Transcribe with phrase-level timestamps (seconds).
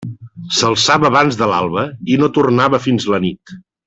[0.59, 1.83] S'alçava abans de l'alba
[2.15, 3.55] i no tornava fins a la nit.